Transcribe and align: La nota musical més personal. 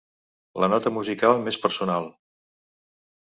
La 0.63 0.69
nota 0.71 0.91
musical 0.95 1.37
més 1.47 1.59
personal. 1.67 2.09